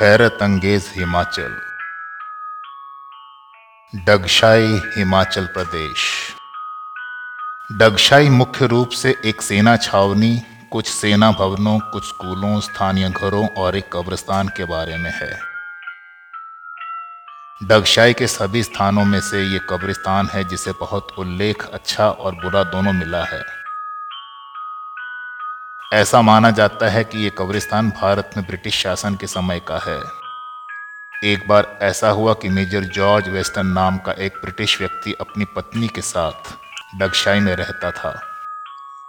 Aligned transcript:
हैरत 0.00 0.38
अंगेज 0.42 0.92
हिमाचल। 0.96 1.56
डगशाई 4.06 4.80
हिमाचल 4.96 5.46
प्रदेश। 5.46 5.98
डगशाई 7.72 8.28
मुख्य 8.28 8.66
रूप 8.66 8.88
से 8.88 9.16
एक 9.24 9.42
सेना 9.42 9.76
छावनी, 9.76 10.42
कुछ 10.72 10.88
सेना 10.88 11.32
भवनों, 11.32 11.78
कुछ 11.78 12.04
स्कूलों, 12.04 12.60
स्थानीय 12.60 13.08
घरों 13.08 13.48
और 13.48 13.76
एक 13.76 13.84
कब्रिस्तान 13.92 14.48
के 14.48 14.64
बारे 14.64 14.96
में 14.96 15.10
है। 15.10 15.40
डगशाई 17.62 18.12
के 18.12 18.26
सभी 18.26 18.62
स्थानों 18.62 19.04
में 19.04 19.20
से 19.20 19.42
ये 19.42 19.60
कब्रिस्तान 19.70 20.26
है 20.26 20.44
जिसे 20.44 20.72
बहुत 20.72 21.08
उल्लेख 21.18 21.66
अच्छा 21.66 22.10
और 22.10 22.34
बुरा 22.34 22.64
दोनों 22.64 22.92
मिला 22.92 23.24
है। 23.24 23.55
ऐसा 25.92 26.22
माना 26.22 26.50
जाता 26.50 26.88
है 26.88 27.04
कि 27.04 27.18
ये 27.18 27.30
कब्रिस्तान 27.38 27.90
भारत 27.90 28.30
में 28.36 28.46
ब्रिटिश 28.46 28.74
शासन 28.74 29.14
के 29.14 29.26
समय 29.26 29.60
का 29.70 29.78
है। 29.78 30.00
एक 31.32 31.48
बार 31.48 31.78
ऐसा 31.82 32.08
हुआ 32.08 32.34
कि 32.34 32.48
मेजर 32.48 32.80
जॉर्ज 32.80 33.28
वेस्टर्न 33.28 33.66
नाम 33.66 33.98
का 33.98 34.12
एक 34.12 34.32
ब्रिटिश 34.32 34.80
व्यक्ति 34.80 35.12
अपनी 35.12 35.44
पत्नी 35.44 35.88
के 35.88 36.00
साथ 36.00 36.52
डगशाई 36.98 37.40
में 37.40 37.56
रहता 37.56 37.90
था। 37.90 38.20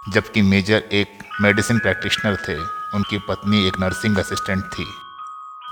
जबकि 0.09 0.41
मेजर 0.41 0.83
एक 0.91 1.19
मेडिसिन 1.41 1.79
प्रैक्टिशनर 1.79 2.35
थे, 2.35 2.57
उनकी 2.97 3.17
पत्नी 3.17 3.67
एक 3.67 3.79
नर्सिंग 3.79 4.17
असिस्टेंट 4.17 4.63
थी। 4.63 4.85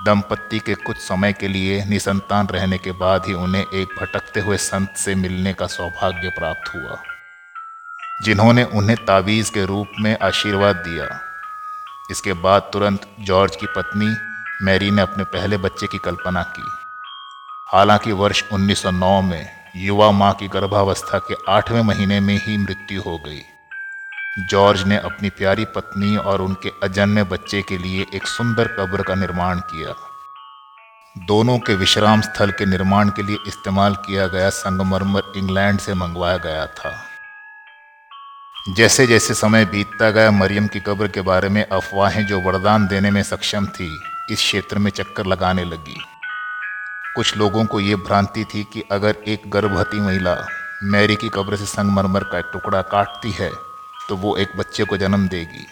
दंपत्ति 0.06 0.58
के 0.58 0.74
कुछ 0.74 0.96
समय 0.96 1.32
के 1.32 1.48
लिए 1.48 1.84
निसंतान 1.84 2.46
रहने 2.46 2.78
के 2.78 2.92
बाद 2.92 3.22
ही 3.26 3.32
उन्हें 3.32 3.62
एक 3.62 3.88
भटकते 4.00 4.40
हुए 4.40 4.56
संत 4.56 4.94
से 4.96 5.14
मिलने 5.14 5.52
का 5.52 5.66
सौभाग्य 5.66 6.28
प्राप्त 6.28 6.74
हुआ। 6.74 7.15
जिन्होंने 8.22 8.64
उन्हें 8.64 9.04
तावीज़ 9.04 9.52
के 9.52 9.64
रूप 9.64 9.88
में 10.00 10.18
आशीर्वाद 10.22 10.76
दिया। 10.76 11.20
इसके 12.10 12.32
बाद 12.32 12.70
तुरंत 12.72 13.16
जॉर्ज 13.20 13.56
की 13.56 13.66
पत्नी 13.66 14.16
मैरी 14.62 14.90
ने 14.90 15.02
अपने 15.02 15.24
पहले 15.24 15.56
बच्चे 15.56 15.86
की 15.86 15.98
कल्पना 15.98 16.42
की। 16.42 16.62
हालाँकि 17.72 18.12
वर्ष 18.12 18.44
1909 18.52 19.22
में 19.22 19.50
युवा 19.76 20.10
माँ 20.10 20.32
की 20.32 20.48
गर्भावस्था 20.48 21.18
के 21.18 21.34
आठवें 21.48 21.82
महीने 21.82 22.20
में 22.20 22.40
ही 22.42 22.58
मृत्यु 22.58 23.02
हो 23.02 23.18
गई। 23.18 23.40
जॉर्ज 24.50 24.82
ने 24.82 24.96
अपनी 24.96 25.30
प्यारी 25.30 25.64
पत्नी 25.64 26.16
और 26.16 26.42
उनके 26.42 26.72
अजन्मे 26.82 27.22
बच्चे 27.22 27.62
के 27.62 27.78
लिए 27.78 28.06
एक 28.14 28.26
सुंदर 28.26 28.68
कब्र 28.68 29.02
का 29.02 29.14
निर्माण 29.14 29.58
किया। 29.58 29.94
दोनों 31.26 31.58
के 31.58 31.74
विश्राम 31.74 32.20
स्थल 32.20 32.50
के 32.50 32.66
निर्माण 32.66 33.08
के 33.08 33.22
लिए 33.22 33.36
इस्तेमाल 33.46 33.94
किया 33.94 34.26
गया 34.26 34.50
संगमरमर 34.50 35.22
इंग्लैंड 35.36 35.78
से 35.78 35.94
मंगवाया 35.94 36.36
गया 36.36 36.66
था। 36.66 36.94
जैसे 38.66 39.06
जैसे 39.06 39.34
समय 39.34 39.64
बीतता 39.64 40.10
गया, 40.10 40.30
मरियम 40.30 40.66
की 40.66 40.80
कब्र 40.80 41.08
के 41.08 41.20
बारे 41.20 41.48
में 41.48 41.62
अफवाहें 41.62 42.26
जो 42.26 42.40
वरदान 42.40 42.86
देने 42.86 43.10
में 43.10 43.22
सक्षम 43.22 43.66
थी, 43.66 43.86
इस 44.30 44.38
क्षेत्र 44.38 44.78
में 44.78 44.90
चक्कर 44.90 45.26
लगाने 45.26 45.64
लगी। 45.64 45.98
कुछ 47.16 47.36
लोगों 47.36 47.64
को 47.66 47.80
ये 47.80 47.96
भ्रांति 47.96 48.44
थी 48.44 48.62
कि 48.64 48.82
अगर 48.92 49.22
एक 49.28 49.42
गर्भवती 49.50 50.00
महिला 50.00 50.34
मैरी 50.84 51.16
की 51.16 51.28
कब्र 51.28 51.56
से 51.56 51.66
संगमरमर 51.66 52.24
का 52.24 52.38
एक 52.38 52.50
टुकड़ा 52.52 52.82
काटती 52.82 53.30
है 53.32 53.50
तो 54.08 54.16
वो 54.16 54.36
एक 54.36 54.56
बच्चे 54.56 54.84
को 54.84 54.96
जन्म 54.96 55.28
देगी। 55.28 55.66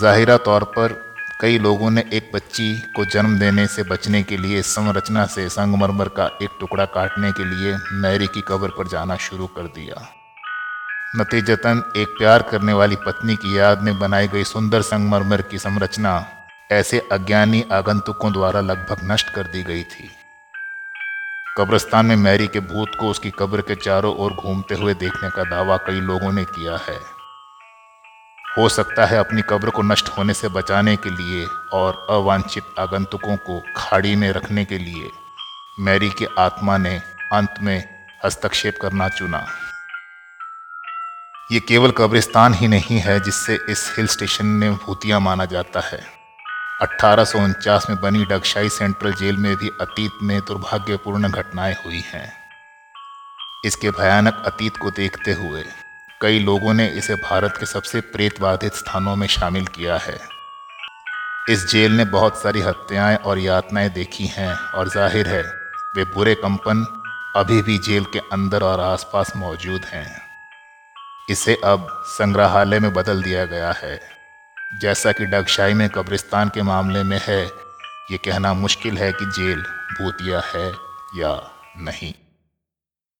जाहिरा 0.00 0.36
तौर 0.38 0.64
पर, 0.72 0.92
कई 1.40 1.58
लोगों 1.58 1.90
ने 1.90 2.04
एक 2.12 2.30
बच्ची 2.34 2.72
को 2.96 3.04
जन्म 3.04 3.38
देने 3.38 3.66
से 3.66 3.82
बचने 3.84 4.22
के 4.22 4.36
लिए 4.36 4.62
संरचना 4.64 5.26
से 5.28 5.48
संगमरमर 5.50 6.08
का 6.08 6.30
एक 6.42 6.58
टुकड़ा 6.60 6.84
काटने 6.84 7.32
के 7.32 7.44
लिए 7.44 7.76
मैरी 7.94 8.26
की 8.26 8.40
कब्र 8.48 8.68
पर 8.68 8.88
जाना 8.88 9.16
शुरू 9.22 9.46
कर 9.46 9.72
दिया। 9.72 10.06
नतीजतन 11.18 11.92
एक 11.96 12.08
प्यार 12.08 12.42
करने 12.42 12.72
वाली 12.72 12.96
पत्नी 12.96 13.36
की 13.36 13.58
याद 13.58 13.82
में 13.82 13.98
बनाई 13.98 14.28
गई 14.28 14.44
सुंदर 14.44 14.82
संगमरमर 14.82 15.42
की 15.42 15.58
संरचना 15.58 16.26
ऐसे 16.72 16.98
अज्ञानी 17.12 17.64
आगंतुकों 17.72 18.32
द्वारा 18.32 18.60
लगभग 18.60 18.98
नष्ट 19.04 19.30
कर 19.30 19.42
दी 19.42 19.62
गई 19.62 19.82
थी। 19.82 20.10
कब्रस्तान 21.58 22.06
में 22.06 22.16
मैरी 22.16 22.46
के 22.46 22.60
भूत 22.60 22.88
को 23.00 23.10
उसकी 23.10 23.30
कब्र 23.30 23.60
के 23.60 23.74
चारों 23.74 24.14
ओर 24.16 24.32
घूमते 24.32 24.74
हुए 24.74 24.94
देखने 24.94 25.30
का 25.30 25.44
दावा 25.44 25.76
कई 25.76 26.00
लोगों 26.00 26.32
ने 26.32 26.44
किया 26.44 26.76
है। 26.76 26.98
हो 28.58 28.68
सकता 28.68 29.06
है 29.06 29.18
अपनी 29.18 29.42
कब्र 29.42 29.70
को 29.70 29.82
नष्ट 29.82 30.08
होने 30.08 30.34
से 30.34 30.48
बचाने 30.48 30.96
के 30.96 31.10
लिए 31.10 31.46
और 31.72 32.06
अवांछित 32.10 32.64
आगंतुकों 32.78 33.36
को 33.36 33.62
खाड़ी 33.76 34.16
में 34.16 34.32
रखने 34.32 34.64
के 34.64 34.78
लिए 34.78 35.10
मैरी 35.80 36.10
की 36.10 36.26
आत्मा 36.38 36.76
ने 36.78 37.00
अंत 37.32 37.54
में 37.62 37.84
हस्तक्षेप 38.24 38.78
करना 38.82 39.08
चुना। 39.08 39.46
ये 41.50 41.58
केवल 41.60 41.90
कब्रिस्तान 41.90 42.54
ही 42.54 42.68
नहीं 42.68 42.98
है 42.98 43.18
जिससे 43.20 43.58
इस 43.70 43.92
हिल 43.96 44.06
स्टेशन 44.06 44.46
ने 44.46 44.70
भूतिया 44.70 45.18
माना 45.18 45.44
जाता 45.44 45.80
है। 45.80 45.98
अट्ठारह 46.82 47.24
में 47.90 48.00
बनी 48.00 48.24
डगशाई 48.24 48.68
सेंट्रल 48.68 49.12
जेल 49.12 49.36
में 49.36 49.54
भी 49.56 49.68
अतीत 49.80 50.12
में 50.22 50.40
दुर्भाग्यपूर्ण 50.40 51.28
घटनाएँ 51.28 51.74
हुई 51.84 52.02
हैं। 52.06 52.32
इसके 53.64 53.90
भयानक 53.90 54.42
अतीत 54.46 54.76
को 54.76 54.90
देखते 54.90 55.32
हुए 55.32 55.64
कई 56.20 56.38
लोगों 56.38 56.74
ने 56.74 56.88
इसे 56.88 57.14
भारत 57.14 57.56
के 57.60 57.66
सबसे 57.66 58.00
प्रेतबाधित 58.00 58.74
स्थानों 58.74 59.16
में 59.16 59.26
शामिल 59.28 59.66
किया 59.68 59.96
है। 59.98 60.18
इस 61.50 61.66
जेल 61.66 61.92
ने 61.92 62.04
बहुत 62.10 62.42
सारी 62.42 62.60
हत्याएँ 62.60 63.16
और 63.16 63.38
यातनाएँ 63.38 63.90
देखी 63.90 64.26
हैं 64.26 64.52
और 64.52 64.88
ज़ाहिर 64.88 65.28
है, 65.28 65.42
वे 65.96 66.04
बुरे 66.04 66.34
कंपन 66.34 66.86
अभी 67.36 67.62
भी 67.62 67.78
जेल 67.78 68.04
के 68.04 68.18
अंदर 68.32 68.62
और 68.62 68.80
आसपास 68.82 69.32
मौजूद 69.36 69.84
हैं। 69.84 70.25
इसे 71.30 71.54
अब 71.64 72.02
संग्रहालय 72.06 72.80
में 72.80 72.94
बदल 72.94 73.22
दिया 73.22 73.44
गया 73.44 73.72
है। 73.72 74.00
जैसा 74.80 75.12
कि 75.12 75.26
डगशाई 75.26 75.74
में 75.74 75.88
कब्रिस्तान 75.88 76.48
के 76.48 76.62
मामले 76.62 77.02
में 77.02 77.20
है, 77.22 77.44
ये 78.10 78.16
कहना 78.16 78.54
मुश्किल 78.54 78.98
है 78.98 79.12
कि 79.12 79.26
जेल, 79.26 79.62
भूतिया 80.00 80.40
है 80.40 80.68
या 81.16 81.50
नहीं। 81.78 82.25